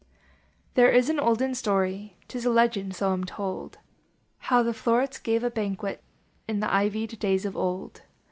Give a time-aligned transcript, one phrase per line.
[0.01, 0.07] l.
[0.73, 3.77] There is an olden story, Tis a legend, so I m told,
[4.39, 6.03] How the flowerets gave a banquet,
[6.47, 8.01] In the ivied days of old.